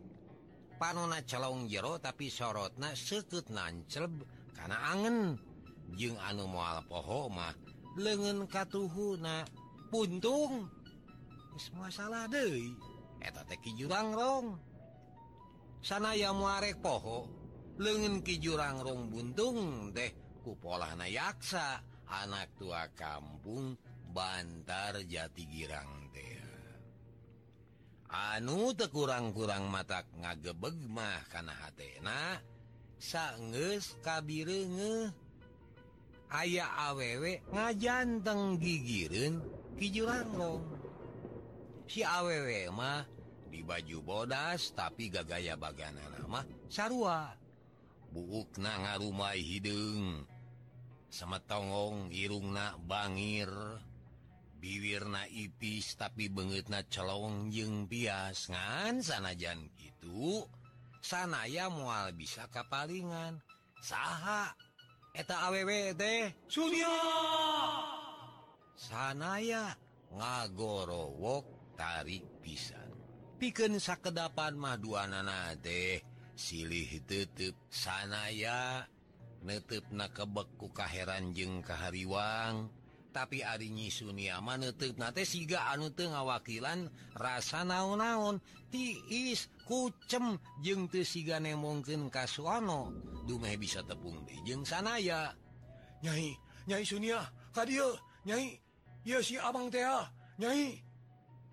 [0.81, 4.11] Panona calong jero tapi sorotna sekut nanceb
[4.57, 5.37] karena angen.
[5.93, 7.53] Jeung anu mual pohomah
[7.95, 9.45] lengen katuhuna.
[9.95, 10.67] puntung.
[11.55, 12.27] Semua salah
[13.79, 14.59] jurangrong
[15.79, 17.31] sanaya muarek poho
[17.79, 20.11] lengen ki jurangrong buntung deh.
[20.43, 21.79] Kupola yaksa.
[22.05, 23.73] Anak tua kampung
[24.13, 26.37] Bantar Jati Girang teh.
[28.11, 32.37] Anu te kurang-kurang mata ngagebegmah karena hatna
[33.01, 35.09] sangges kabirnge
[36.29, 39.41] ayaah awewek ngajanteng gigiren
[39.75, 40.63] Kijuranglong
[41.85, 43.03] si awwmah
[43.51, 47.35] di baju bodas tapi gagaya bagana nama sarwa
[48.15, 50.23] buuk na ngarumai hidung.
[51.11, 53.51] Sama tongong irungna Bangir.
[54.55, 58.47] Biwirna ipis tapi banget na celong jeung bias.
[58.47, 60.47] Ngan sanajan gitu
[61.03, 63.43] sanaya mual bisa kapalingan.
[63.83, 64.55] Saha.
[65.15, 66.91] Eta aww deh Surya
[68.75, 69.73] sanaya
[70.11, 72.91] ngagorowok tari pisan.
[73.35, 75.99] Piken sakedapan maduanana teh
[76.35, 78.87] silih tutup sanaya
[79.43, 82.71] nutup na kebekku kaheran jeng kahariwang.
[83.15, 88.43] Tapi arinyi Suniama nutup nate siga anu teu ngawakilan rasa naon-naon.
[88.67, 92.91] Tiis kucem jeng teu siga nemongkeun ka Suwono
[93.23, 95.31] dumeh bisa tepung deh jeung sanaya.
[96.03, 96.35] Nyai
[96.67, 97.23] Nyai Sunia
[97.55, 97.63] ka
[98.25, 98.64] Nyai
[99.05, 100.09] Yo si Abang teh ah.
[100.41, 100.81] nyai.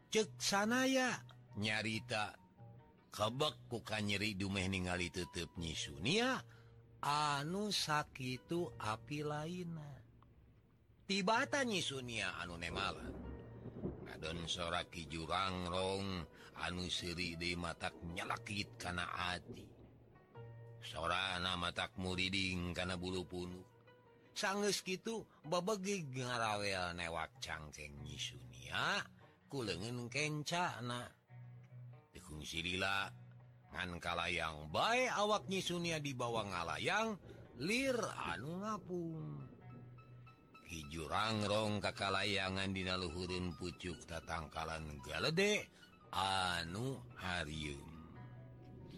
[0.08, 1.12] Cek sana ya.
[1.60, 2.32] Nyarita.
[3.12, 6.40] Kebek kuka nyeri dumeh ningali tutup nyisunia
[7.04, 8.48] anu sakit
[8.80, 10.00] api lainnya.
[11.04, 13.12] tibata nyisunia anu nemalan
[14.16, 16.24] Adon sora jurangrong
[16.64, 19.66] anu siri di matak nyalakit kana ati.
[20.80, 23.71] sora anak matak muriding kana bulu punuk.
[24.32, 29.00] sanggus gitu babagi ngarawel newak cangkeng nyisunia
[29.52, 31.08] kulengen kencana
[32.12, 33.08] dikung sirila
[33.72, 37.16] ngan kalayang bae awak nyisunia di bawah ngalayang
[37.60, 37.98] lir
[38.32, 39.20] anu ngapung.
[40.72, 45.68] Kijurangrong kakalayangan dinaluhurun pucuk tatangkalan galede
[46.16, 47.92] anu harium.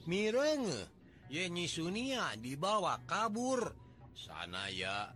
[0.06, 0.86] Mirenge
[1.26, 3.74] yenyi Sunia dibawa kabur.
[4.14, 5.10] Sana ya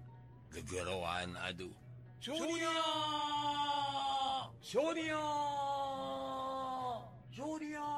[0.52, 1.74] kejeroan aduh
[2.18, 2.74] Surya
[4.58, 5.24] Surya
[7.30, 7.88] Surya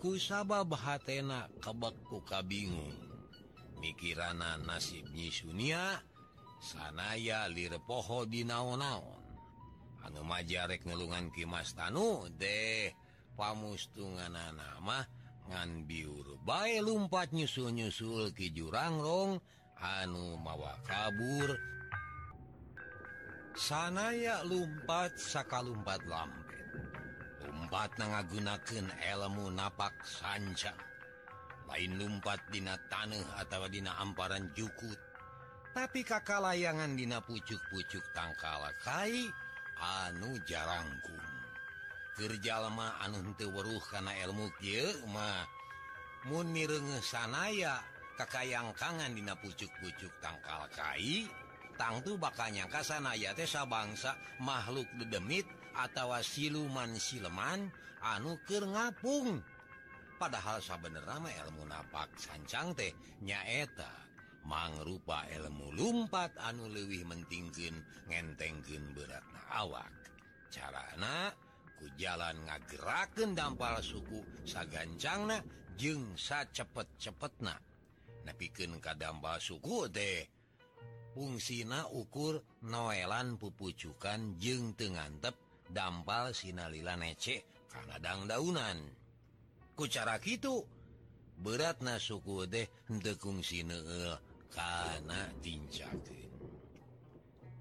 [0.00, 2.96] kusaba bahatena kebekku kabingung
[3.80, 6.00] mikirana nasibnyi Sunia
[6.60, 9.20] sanaya lirepoho di naon-naon.
[10.04, 12.92] Anu majarek ngelungan Kimas Tanu deh
[13.36, 15.04] pamustungan nama
[15.50, 19.42] ngan biur bae lumpat nyusul-nyusul Ki jurangrong
[19.82, 21.58] anu mawa kabur.
[23.58, 26.66] Sanaya lumpat sakalumpat lampet.
[27.42, 30.78] Lumpat na ngagunaken elmu napak sancang
[31.70, 34.98] lain lumpat dina tanah atau dina amparan jukut.
[35.70, 39.30] Tapi kakak layangan dina pucuk-pucuk tangkala kai
[39.78, 41.29] anu jarangku
[42.20, 44.12] Kerjalma kieu karena
[46.28, 46.68] mun Muni
[47.00, 47.80] sanaya
[48.20, 51.24] kakayang kangan dina pucuk-pucuk tangkal kai
[51.80, 57.72] tangtu bakanya kasanaya tesa bangsa makhluk dedemit atau siluman sileman
[58.04, 59.40] anu keur ngapung.
[60.20, 62.92] Padahal sabener mah ilmu napak sancang teh
[63.24, 63.88] nyaeta.
[64.44, 67.80] Mangrupa ilmu lumpat anu lewih mentingkeun
[68.12, 69.88] ngentengkeun beratna awak.
[70.52, 71.49] Cara anak
[71.80, 75.40] ku jalan ngagerakeun dampal suku sagancangna
[75.80, 76.12] jeung
[76.52, 77.40] cepet-cepet
[78.28, 80.28] nepikeun ka dampal suku deh
[81.16, 85.32] fungsina ukur noelan pupucukan jeng tengantep
[85.72, 88.76] dampal sinalila necek karena dangdaunan
[89.72, 90.68] kucara gitu
[91.40, 92.68] berat na suku deh
[93.00, 94.20] tekung kungsi karena
[94.52, 95.32] kana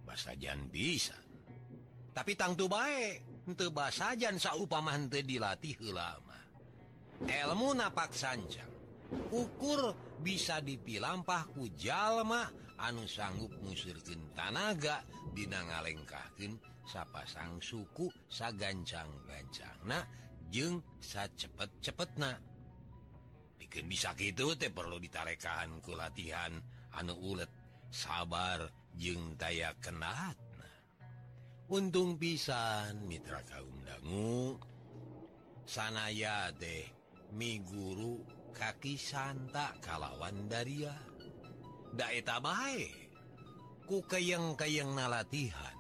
[0.03, 1.15] bahasa Jan bisa
[2.11, 6.29] tapi tangtu baik bahasajansa upaman dilatih ulama
[7.27, 8.71] ilmu napak sancang.
[9.33, 12.47] Ukur bisa dipilampah ku jalma
[12.79, 19.99] anu sanggup musirkin tanaga dina ngalengkahkeun sapasang suku sagancang-gancangna
[20.49, 22.37] jeng sa cepet-cepet na
[23.57, 26.53] bikin bisa gitu teh perlu ditarekahanku latihan.
[26.89, 27.49] Anu ulet
[27.93, 28.65] sabar
[28.97, 30.48] jeng daya kenat
[31.69, 34.57] untung pisan Mitra kaum dangu
[35.69, 36.89] sanaya deh
[37.37, 38.25] miguru
[38.57, 40.93] kaki Santa kalawan Daria.
[41.89, 42.89] Daeta bae
[43.85, 45.77] ku keyeng keyeng na latihan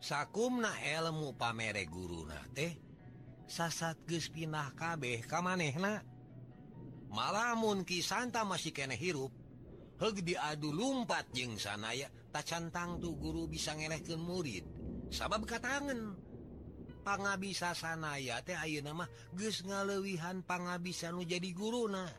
[0.00, 2.76] sakumna elmu pamere guru na teh
[3.48, 6.04] sasat geus pindah kabeh ka manehna.
[7.14, 9.30] Malamun Ki Santa masih kene hirup
[10.02, 14.66] heg diadu lumpat jeung sanaya tacantang tuh guru bisa ngeleh murid.
[15.14, 16.18] Sabab katangan
[17.06, 19.06] pangabisa sanaya teh ayo nama
[19.38, 22.10] ges ngalewihan pangabisa nu jadi guru atuh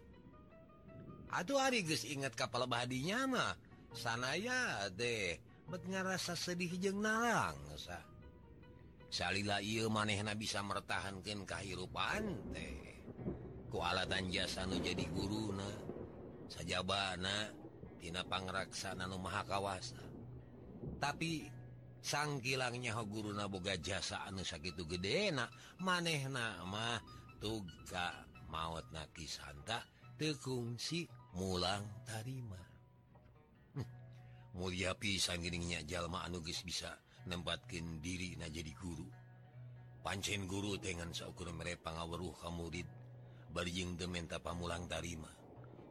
[1.36, 3.52] Aduh hari guys ingat kapal badinya mah
[3.92, 5.36] sanaya deh
[5.68, 8.00] bet ngerasa sedih jeng narang sa.
[9.12, 12.24] Salila iya manehna bisa mertahankan kahirupan
[12.56, 13.04] teh.
[13.68, 15.68] Kualatan jasa nu jadi guruna.
[16.48, 17.65] Sajabana
[18.06, 19.98] tina pangraksana Mahakawasa
[21.02, 21.50] tapi
[22.06, 27.02] sang kilangnya guru naboga jasa anu sakit gede enak eh, maneh nama
[27.42, 28.14] tuga
[28.54, 29.82] maut naki Santa
[30.14, 32.62] tekungsi mulang tarima.
[33.74, 33.90] Hm.
[34.54, 36.94] mulia pisangiringnya jalma anugis bisa
[37.26, 39.10] nembatkin diri na jadi guru?
[40.06, 42.88] Pancen guru dengan seukur mere pangaweruh kamu murid
[43.50, 45.45] berjing dementa pamulang tarima.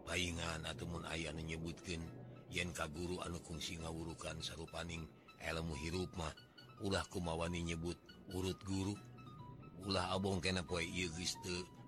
[0.04, 2.00] paingan ataupun ayah menyebutkan
[2.52, 5.08] yen ka guru anu kungsi ngawurukan sarupaning
[5.42, 6.30] elmu hirup mah
[6.84, 7.98] ulah kumawani nyebut
[8.32, 8.94] urut guru.
[9.84, 10.86] Ulah Abong kena poe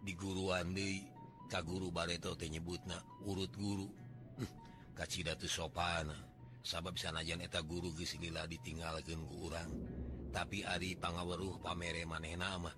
[0.05, 0.77] diguruan
[1.49, 3.89] ka guru bareto nyebut na urut guru.
[4.97, 6.09] Kacida teu sopan
[6.65, 9.71] sabab sanajan eta guru gesila ditinggalkan ku urang.
[10.33, 12.73] Tapi Ari pangaweruh pamere maneh nama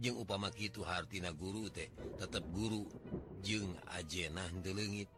[0.00, 2.88] jeung upama kitu hartina guru teh tetep guru.
[3.42, 5.08] jeung ajenah delengit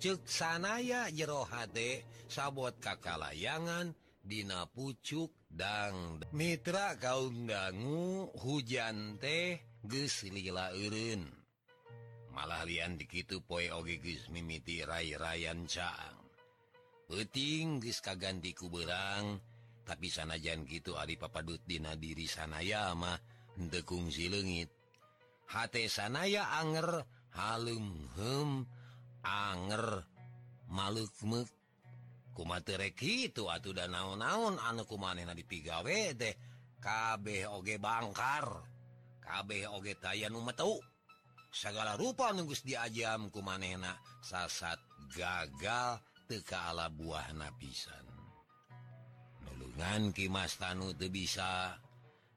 [0.00, 11.24] jero hate sabot kakalayangan Dina pucuk dang Mitra kaumdanggu hujan teh geslila eureun.
[12.30, 16.20] Malah lian dikitu poe oge geus mimiti Rairyan Caang.
[17.08, 19.40] Peting ge kaganti kuberang
[19.82, 23.18] tapi sanajan gitu Ari papadut Dina diri sanayamah
[23.58, 24.70] dekung silengit
[25.50, 27.02] H sanaya Anger
[27.34, 28.66] halum Halumhum
[29.22, 30.04] anger
[30.70, 31.48] malukmuk
[32.34, 36.34] kumaterek itu atuh dan naon-naun anku maneh dipigawe deh
[36.80, 38.64] kabeh oge bangkar
[39.20, 40.80] kabeh oge tayan metu
[41.50, 44.78] segala rupa nunggus diajam ku manehna sasat
[45.12, 48.06] gagal teka ala buah napisan
[49.44, 51.76] nulungan Kimas Tanu tuh bisa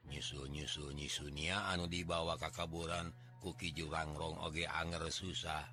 [0.09, 5.67] nyusu-nyusu nyisunia anu dibawa kakaburan kuki jurangrong oge anger susah.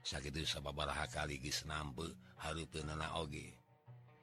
[0.00, 2.08] Sakit sababaraha kali gis nambe
[2.40, 3.52] haru penana oge.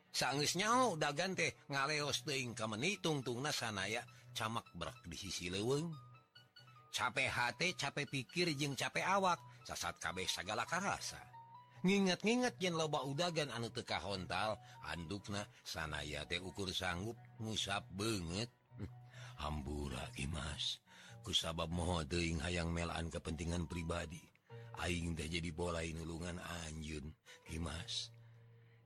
[0.10, 4.02] Sangisnya dagan teh ngaleos teing ka menitungtung na sanaya
[4.34, 5.93] camak berak di sisi leweng
[6.89, 11.21] capek hati capek pikir jeung capek awak sasat kabeh segala karasa.
[11.80, 18.52] Nginget-nginget yen loba udagan anu teka hontal andukna sanaya teh ukur sanggup ngusap banget
[19.45, 20.84] hambura Imas.
[21.21, 24.21] kusabab moho teing hayang melaan kepentingan pribadi.
[24.79, 27.12] Aing teh jadi bolai nulungan Anjun
[27.43, 28.19] Dimas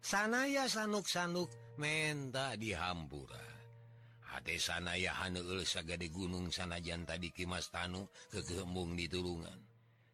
[0.03, 1.47] sanaya sanuk-sanuk
[1.79, 3.39] menta dihampura.
[4.35, 9.71] Hade sanaya Hanul sagade gunung sanajan tadi Kimas Tanu kegembung di tulungan.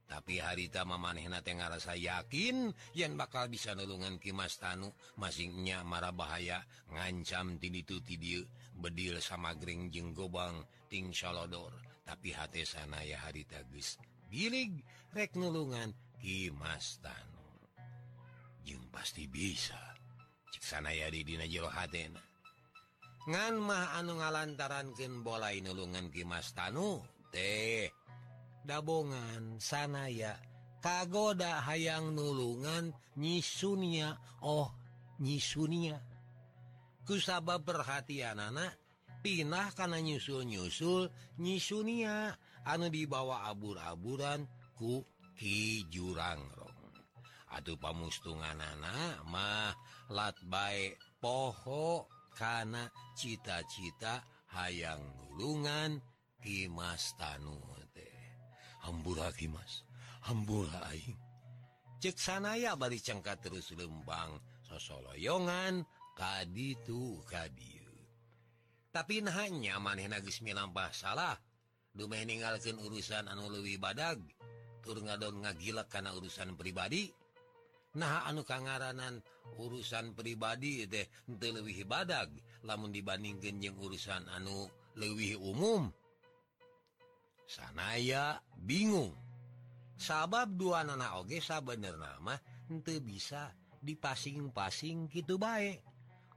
[0.10, 6.62] Tapi harita mamanehna teh ngarasa yakin yang bakal bisa nulungan Kimas Tanu masingnya marah bahaya
[6.94, 8.46] ngancam tinitu tidieu
[8.78, 11.89] bedil sama gering jeng gobang ting salodor.
[12.10, 14.02] tapi hati sanaya hari tagis.
[14.26, 14.82] Bilig
[15.14, 17.30] reknulungan Kimastan
[18.66, 19.78] Jung pasti bisa.
[20.50, 21.14] Ciksanaya
[21.70, 22.22] hatena.
[23.30, 27.94] ngan mah anu ngalantaranken bola nulungan Kimastanu teh.
[28.66, 30.34] Dabongan sanaya
[30.82, 34.74] kagoda hayang nulungan nyisunia Oh
[35.22, 36.02] nyisunia
[37.06, 38.78] kusaba perhatian anak
[39.20, 45.04] pinah karena nyusul-nyusul nyisunia anu dibawa abur-aburan ku
[45.40, 46.92] Ki jurangrong
[47.56, 49.72] Aduh pamustungan anak mah
[50.12, 54.22] lat baik pohok karena cita-cita
[54.54, 55.98] hayang gulungan
[56.40, 57.58] Kimas Tanu
[57.96, 58.20] teh.
[58.86, 59.88] Hambura Kimas
[60.30, 61.18] hambura Aing.
[62.00, 65.84] Ceksanaya bari cengkat terus lembang sosoloyongan
[66.20, 67.79] Kaditu itu
[68.90, 71.38] tapi hanya maneh nagis minambah salah.
[71.90, 74.22] Dumeh ninggalkeun urusan anu Luwi badag
[74.86, 77.10] tur ngadon ngagila karena urusan pribadi.
[77.98, 79.18] Nah anu kangaranan
[79.58, 82.30] urusan pribadi deh terlebih badag
[82.66, 85.90] lamun dibandingkan yang urusan anu lebih umum.
[87.50, 89.18] Sanaya bingung.
[90.00, 92.38] Sabab dua nana oge sabener nama
[92.70, 95.89] ente bisa dipasing-pasing gitu baik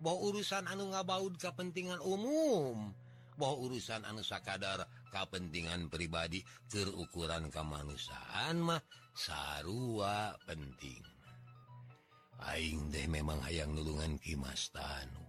[0.02, 2.90] bahwa urusan anu ngabaud kepentingan umum.
[3.38, 4.82] Bahwa urusan anu sakadar
[5.14, 6.42] kepentingan pribadi.
[6.66, 8.82] Terukuran kemanusiaan mah
[9.14, 11.00] sarua penting.
[12.42, 15.22] Aing deh memang hayang nulungan Kimas Tanu.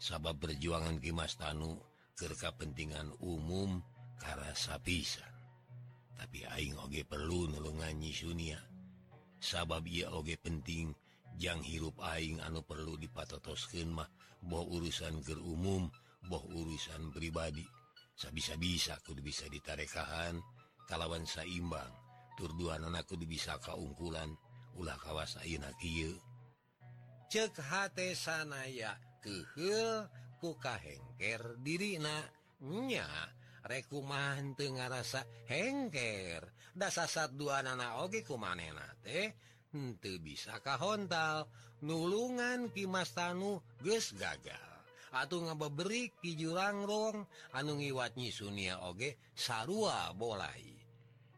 [0.00, 1.76] Sabab perjuangan Kimas Tanu
[2.16, 3.84] ke kepentingan umum
[4.16, 5.28] karena pisan.
[6.16, 8.56] Tapi Aing oge perlu nulungan Nyi Sunia.
[9.36, 10.96] Sabab ia oge penting
[11.38, 15.90] yang hirup aing anu perlu dipatotosken mah boh urusan ger umum
[16.26, 17.66] boh urusan pribadi.
[18.14, 20.38] Sabisa-bisa aku bisa ditarekahan
[20.86, 21.90] kalawan saimbang
[22.38, 24.30] turduhan anakku bisa kaungkulan
[24.78, 25.38] ulah kawas
[27.34, 27.58] cek
[28.14, 30.06] sanaya kehil
[30.38, 33.08] kuka hengker diri nanya
[33.64, 36.46] rekumantengah rasa hengker.
[36.74, 39.34] Dasa saat dua anak oge kumanena teh
[40.22, 41.50] bisa kahontal.
[41.84, 44.72] Nulungan Kimas Tanu guys gagal.
[45.14, 47.26] Atuh ngebeberi jurang rong.
[47.52, 50.72] Anu ngiwatnyi Sunia Oge sarua bolai.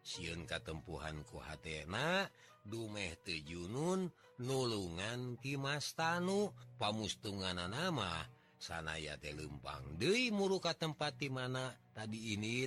[0.07, 2.30] Siun katempuhanku hatna
[2.62, 6.55] dumeh tejunun nulungan Kimas Tanu.
[6.78, 8.22] Pamustungan nama
[8.57, 12.64] sanaya teh lempang Dei muruka tempat di mana tadi ini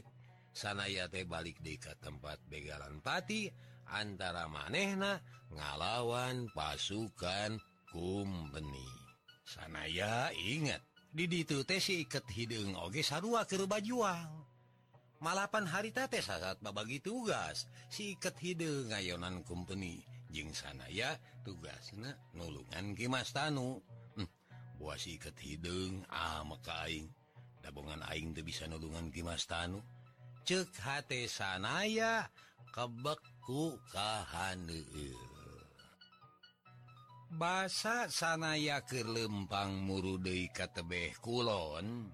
[0.54, 5.22] sanaya teh balik di tempat begalan Pati antara manehna
[5.54, 7.58] ngalawan pasukan
[7.90, 8.88] kumbeni.
[9.46, 14.46] Sanaya ingat diditu tesi iket hidung oge sarua ke bajuang.
[15.20, 17.68] Malapan haritate saat babagi tugas.
[17.92, 20.00] Siket iket hidung ngayonan kumpeni
[20.32, 23.82] jeng sanaya tugas na nulungan Kimas Tanu.
[24.16, 24.30] Hm,
[24.80, 26.46] buah siket hidung ah
[26.86, 27.10] aing.
[27.60, 29.84] Dabongan aing tuh bisa nulungan Kimas Tanu.
[30.48, 32.32] Cek hati sanaya
[32.72, 33.20] kebek
[33.50, 34.78] ku kahanu
[37.34, 42.14] basa sanaya ke lempang murudei katebeh Kulon.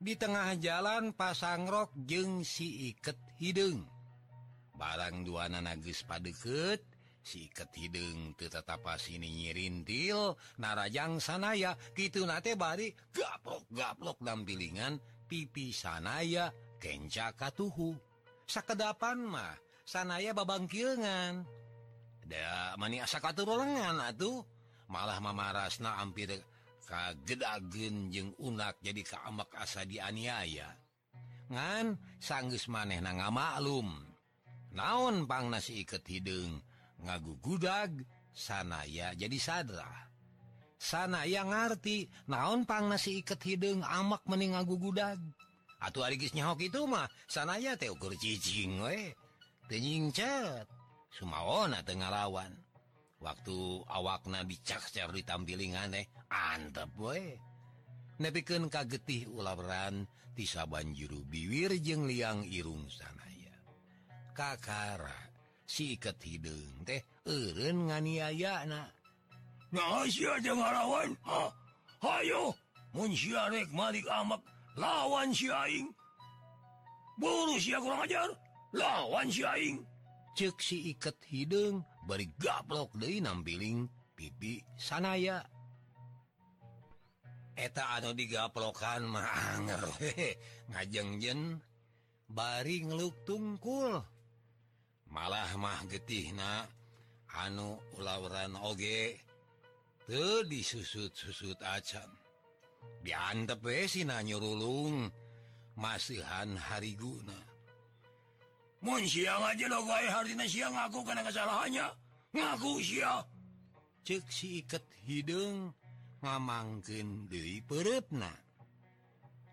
[0.00, 3.84] Di tengah jalan pasangrok jeng si iket hidung
[4.80, 6.80] barang duana nages padeket
[7.20, 16.48] siket hidung tetap sini nyirintil narajang sanaya gitu nate bari gaplok gaplok nambilingan pipi sanaya
[16.80, 17.92] kenca katuhu.
[18.48, 21.48] Sakedapan mah sanaya babangkilangan
[22.76, 24.44] mani asa katurlengan atuh.
[24.88, 26.32] Malah mamarasna hampir
[26.88, 30.68] kagedagen jeung unak jadi keamak asa dianiaya.
[31.48, 33.88] Ngan sanggus maneh na nga maklum
[34.72, 36.60] naon pang nasi iket hidung
[37.00, 37.88] ngagu gudag
[38.36, 39.88] sanaya jadi sadra
[40.76, 45.16] sanaya ngerti naon pang nasi iket hidung amak mening ngagu gudag
[45.78, 49.14] Atuh arigis nyahok itu mah sanaya teh ukur cicing we.
[49.68, 50.64] Dejingcat
[51.12, 52.56] Sumaona lawan
[53.20, 57.36] waktu awak nabi ditampilingan eh antep boy
[58.16, 60.64] nepiken kagetih ularan tisa
[60.96, 63.52] juru biwir jeung liang irung sanaya.
[64.32, 65.28] Kakara
[65.68, 68.64] siket hidung teh Eren nganiaya
[69.68, 71.12] nahlawan
[72.00, 72.56] Hayo
[72.96, 74.40] mun siarek Malik amak
[74.80, 75.92] lawan si aing.
[77.20, 78.47] Buru sia kurang ajar.
[78.74, 79.84] lawan siing
[80.36, 85.42] cek si iket hidung beri gablok De nampiling pipi sanaya.
[87.58, 89.82] Eta anu digaplokan manger
[90.70, 91.58] ngajengjen
[92.30, 93.98] bari ngeluk tungkul.
[95.10, 96.62] Malah mah getih na
[97.34, 99.18] anu ulauran oge
[100.06, 102.08] tuh disusut-susut acan
[103.04, 105.12] diantep we si nanyurulung
[105.76, 107.47] masihan hari guna
[108.78, 111.86] Mun siang aja lo gue eh, hari siang ngaku karena kesalahannya.
[112.30, 113.26] Ngaku siang.
[114.06, 115.74] Cek si iket hidung
[116.22, 118.30] ngamangkin dari perutna.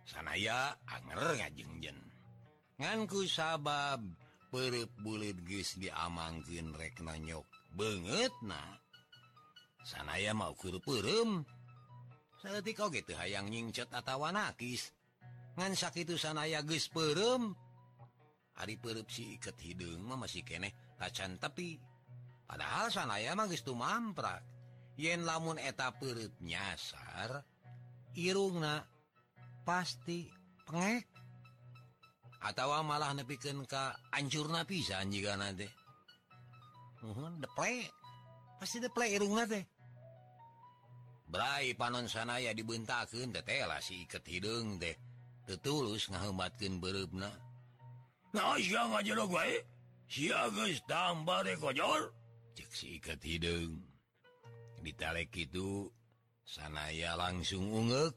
[0.06, 1.98] Sanaya anger ngajengjen.
[2.78, 4.06] Nganku sabab
[4.54, 8.78] perut bulit geus diamangkin rek nanyok banget nah.
[9.82, 11.42] Sanaya mau kur perem.
[12.46, 14.94] Seketika gitu hayang nyingcet atau nakis.
[15.58, 17.58] Ngan sakit sanaya geus perem.
[18.56, 21.76] Aripsi iket hidung masih keneh kacan tepi
[22.48, 24.40] padahal sanaya magis tuh mamprak
[24.96, 27.44] yen lamun eta perut nyasar
[28.16, 28.88] irungna
[29.68, 30.32] pasti
[30.64, 31.04] pengek
[32.46, 35.68] atau malah nepiken ka ancurna pisan jika nanti
[37.04, 37.86] uhun deple
[38.58, 39.62] pasti deple irungna teh.
[41.26, 44.96] Brai panon sanaya dibentakan tetela si iket hidung teh.
[45.46, 47.30] Tetulus ngahematkan berubna
[48.36, 48.60] Nah,
[52.76, 53.80] sikat hidung.
[54.84, 55.88] Ditalek itu
[56.44, 58.14] sanaya langsung ungek.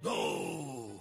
[0.00, 1.00] tuh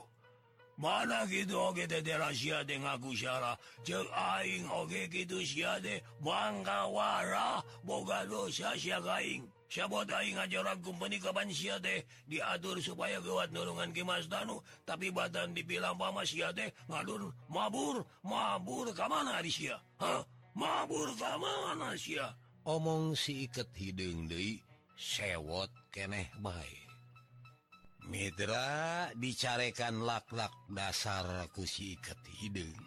[0.76, 3.56] mana gitu oke teh rahasia deh ngaku syara.
[3.88, 11.50] Jeung aing oge gitu sia deh bangga warah boga dosa sia gaing ngajorankumpaniikaban
[11.82, 12.00] deh
[12.30, 19.06] diatur supaya gewat nurungan Kimas Danu tapi badan dibilang Pamas deh ngadur mabur mabur ke
[19.10, 19.82] mana Asia
[20.54, 22.32] mabur ke mana Asia
[22.64, 24.62] omong si iket hidung Dei
[24.96, 26.86] sewot keneh baik
[28.06, 32.78] Mitra dicarekan laklak dasar kusi iket hidung.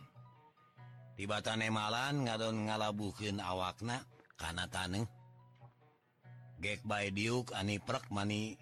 [1.18, 4.06] Tiba-tan emalan ngadon ngalabuhin awakna
[4.38, 5.17] karena taneh
[6.58, 8.58] gek by diuk ani prak mani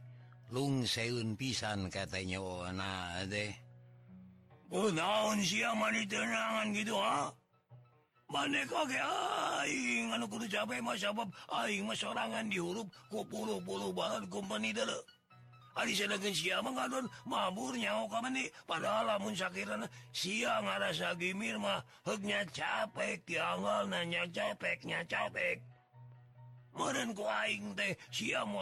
[0.53, 3.53] lung seun pisan katanya oh, wana deh
[4.69, 7.33] oh naon sia mani tenangan gitu ha?
[8.27, 11.31] Mane kok aing anu kudu capek mah sabab
[11.63, 14.99] aing mah sorangan dihurup ku buru-buru bahan company dulu
[15.79, 21.55] ari sadakeun sia mah ngadon mabur nyao ka mani padahal lamun sakirana sia ngarasa gimir
[21.55, 25.63] mah heugnya capek tiangal nanya capek nya capek.
[27.75, 27.97] teh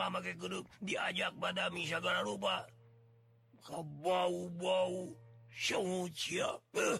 [0.09, 2.63] make gedung diajak badami segala rupa
[3.67, 5.11] kabau-bau
[5.51, 6.99] sungucia eh.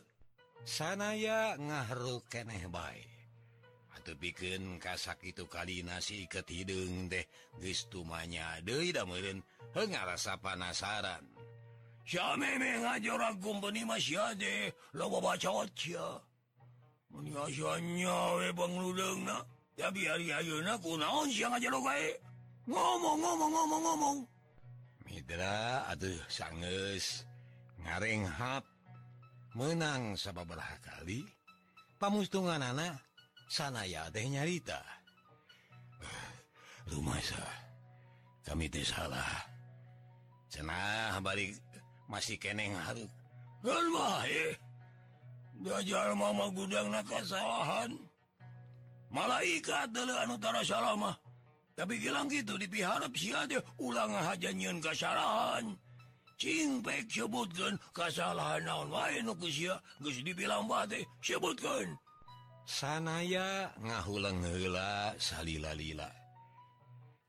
[0.67, 3.15] sanaya ngahruk keneh baik
[4.05, 7.25] atau bikin kasak itu kali nasi iket hidung deh
[7.57, 8.93] gestumanya De
[9.75, 11.25] ngerasa panasaran.
[12.05, 13.21] Ngajar
[19.75, 22.17] ya biari ayeuna kunaon siang aja lo baik
[22.69, 24.19] ngomong ngomong ngomong ngomong.
[25.05, 27.29] Mitra aduh sanges.
[27.85, 28.65] Ngarenghap
[29.53, 31.29] menang sababaraha kali.
[32.01, 32.97] Pamustungan anak
[33.53, 34.81] sanaya teh nyarita.
[36.91, 37.45] Rumasa
[38.49, 39.45] kami teh salah.
[40.49, 41.59] Cenah balik
[42.07, 43.11] masih keneng haruk
[43.65, 44.53] Galmah eh.
[45.65, 47.97] Dajal mama gudang nakasalahan.
[49.15, 51.15] malaikat Anutara Salamah
[51.79, 55.79] tapi bilang gitu dipiharap si aja ulang hajanyun kesalahan
[56.35, 61.95] Cingpek sebutkan kesalahan naon wae nu sia geus dibilang bade sebutkan.
[62.67, 66.11] Sanaya ngahuleng heula salila-lila.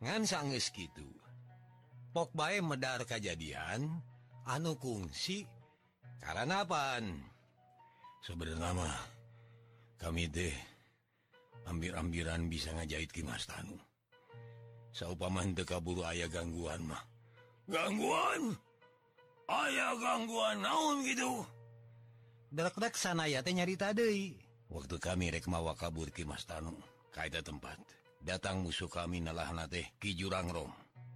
[0.01, 1.05] Ngan sanggeus kitu
[2.15, 3.91] pok bae medar kajadian
[4.47, 5.43] anu kungsi
[6.23, 7.03] karena apa
[8.23, 8.95] sebenarnya
[9.99, 10.55] kami teh
[11.69, 13.77] ambir-ambiran bisa ngajahit Kimas Tanu.
[14.95, 17.03] Saupaman Dekaburu ayah gangguan mah.
[17.67, 18.55] Gangguan?
[19.45, 21.45] Ayaah gangguan naon gitu?
[22.49, 26.73] Dadak sana ya nyarita tadi waktu kami rekmawa kabur Kimas Tanu
[27.13, 27.77] kaita tempat
[28.23, 30.71] datang musuh kami nalahna teh Ki jurang Rom.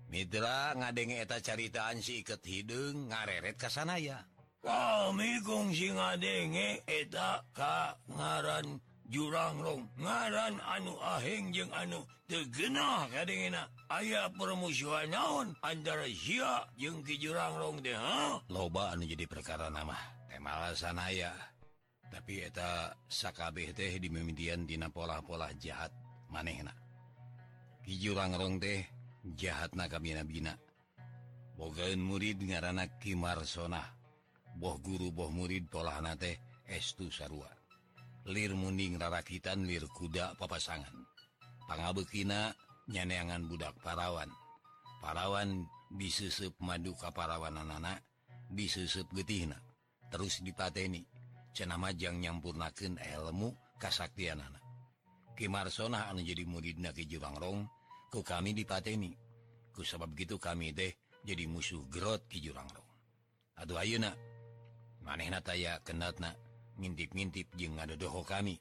[0.10, 4.26] Mitra ngadenge eta caritaan si iket hidung ngareret ke sana ya.
[4.66, 14.30] Kami kungsi ngadenge eta ka ngaran jurangrong ngaran anu aheng jeung anu tegenah kadangna aya
[14.38, 17.98] permusuhan naon antara Syiah jeung ki jurangrong deh
[18.54, 19.98] loba anu jadi perkara nama
[20.30, 21.34] temalasan sanaya
[22.10, 25.94] tapi eta sakabeh teh dimimitian dina pola-pola jahat
[26.34, 26.74] manehna.
[27.86, 28.82] Ki jurangrong teh
[29.38, 30.58] jahat na kabina-bina
[31.54, 33.84] bogaun murid ngaranak Kimarsona.
[34.58, 36.36] Boh guru boh murid tolahna teh
[36.66, 37.48] estu sarua.
[38.30, 40.94] lir munding rarakitan lir kuda papasangan.
[41.66, 42.54] Pangabekina
[42.90, 44.30] nyaneangan budak parawan.
[45.02, 48.06] Parawan disusup madu kaparawan anak-anak
[48.54, 49.58] disusup getihna.
[50.10, 51.06] Terus dipateni
[51.54, 54.64] cenamajang nyampurnaken elmu kasaktian anak
[55.36, 57.64] Kimarsona anu jadi muridna ke Jurangrong
[58.12, 59.16] ku kami dipateni
[59.72, 60.92] ku sebab gitu kami deh
[61.24, 62.88] jadi musuh grot ki Jurangrong
[63.60, 64.12] aduh ayeuna?
[65.00, 66.36] Manehna taya kenatna
[66.80, 68.56] ngintip-ngintip jeung ngadodoho kami.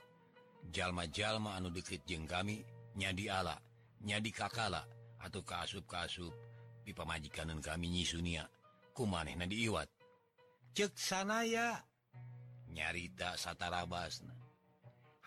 [0.75, 2.61] Jalma-jalma anu dikrit jeung kami
[2.99, 3.57] nyadi ala,
[4.03, 4.83] nyadi kakala
[5.23, 6.35] atau kaasup-kaasup
[6.83, 8.45] di pemajikanun kami nyisunia
[8.93, 9.87] kumaneh na diiwat.
[10.75, 11.79] Cek sanaya
[12.75, 14.35] nyarita satarabasna.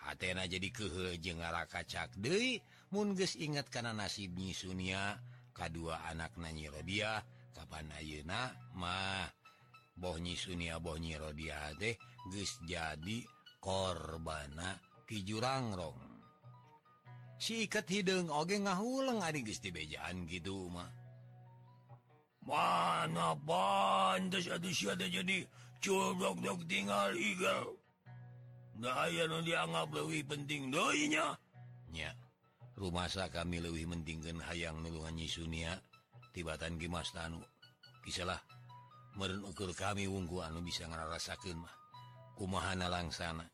[0.02, 2.12] Hatena jadi kehe jeung ngara kacak
[2.92, 5.16] mun geus inget kana nasib nyisunia
[5.54, 7.22] kadua anak nanyi Rodia
[7.54, 8.52] kapan Ayeuna?
[8.74, 9.30] Mah
[9.96, 11.94] bohnyi Sunia bohnyi Rodia teh
[12.30, 13.18] guys jadi
[13.58, 16.12] korbana Kijurangrong
[17.42, 20.86] sikat hidung Oge ngahuleng hari Gusti bejaan gitu mah.
[22.46, 25.42] Mana pantas ada jadi
[25.82, 27.74] codok dok tinggal igal.
[28.78, 31.34] Nggak dianggap lebih penting doinya
[31.90, 32.14] nya.
[32.78, 35.74] Rumah kami lebih mentingkan hayang nulungan Sunia
[36.30, 37.42] tibatan Gimas Tanu.
[38.06, 38.38] Kisahlah
[39.44, 41.81] ukur kami wunggu anu bisa ngarasakan mah
[42.38, 43.46] kumahana langsana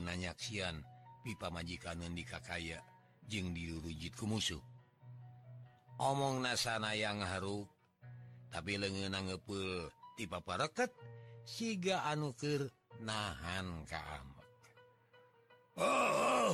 [0.00, 0.82] nanyak sian?
[1.26, 2.78] Pipa majikanan di kakaya
[3.26, 4.62] jeng dirujitku musuh.
[5.98, 7.66] Omong nasana yang harup
[8.56, 10.88] tapi lengenangepul tipe pareket
[11.44, 12.70] siga anuker
[13.04, 14.48] nahan keamat
[15.76, 16.52] oh, oh,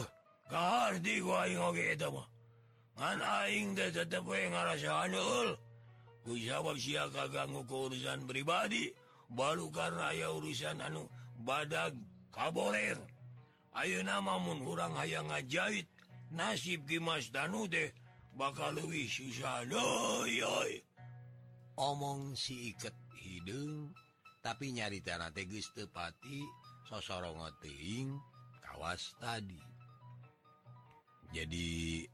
[3.02, 5.14] Aning tetap ngarasaan
[6.38, 8.92] jawab siaka ganggu keurusan pribadi.
[9.32, 11.08] baru karena aya urusan anu
[11.42, 11.96] badag
[12.32, 12.96] kaboler
[13.72, 15.88] Ayo namamun hurang aya ngajahit
[16.28, 17.88] nasib Gimas Danu deh
[18.36, 19.64] bakal lebih susah.
[21.80, 23.96] Omong si iket hidung
[24.44, 26.44] tapi nyari tanah tegis tepati
[26.84, 28.12] sosorongoting
[28.60, 29.60] kawas tadi.
[31.32, 32.04] Jadi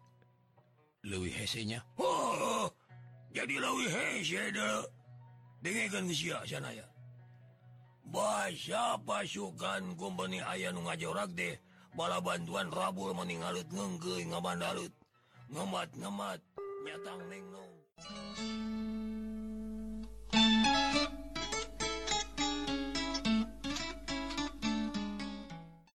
[1.11, 2.69] lebih hesenya oh, oh, oh,
[3.35, 4.87] jadi Luwi hese deh.
[5.59, 6.87] Dengarkan sia sana ya
[8.09, 11.57] bahasa pasukan kompeni ayah nu ngajorak deh.
[11.97, 14.93] Bala bantuan Rabul meningalut ngege ngabandalut.
[15.49, 16.41] Ngemat ngemat
[16.85, 17.73] nyatang neng nong.